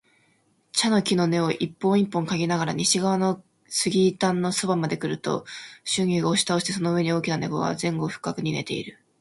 [0.71, 5.45] 茶の木の根を一本一本嗅ぎながら、西側の杉垣のそばまでくると、
[5.85, 8.97] 枯菊を押し倒してその上に大きな猫が前後不覚に寝ている